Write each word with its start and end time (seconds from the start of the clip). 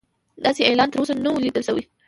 داسې 0.43 0.61
اعلان 0.67 0.89
تر 0.91 0.99
اوسه 0.99 1.13
نه 1.23 1.29
و 1.31 1.41
لیدل 1.43 1.63
شوی. 1.67 1.83